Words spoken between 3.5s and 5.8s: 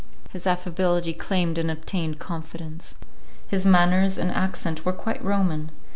manners and accent were quite Roman.